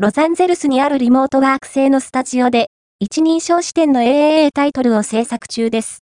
[0.00, 5.96] ロサンゼルスにあるリモートワーク製のスタジオで、一人称視点の AAA タイトルを制作中です。